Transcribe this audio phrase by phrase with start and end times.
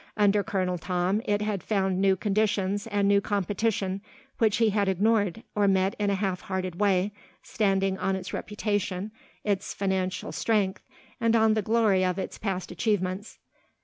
[0.17, 4.01] Under Colonel Tom it had found new conditions and new competition
[4.39, 7.11] which he had ignored, or met in a half hearted way,
[7.43, 9.11] standing on its reputation,
[9.43, 10.81] its financial strength,
[11.19, 13.37] and on the glory of its past achievements.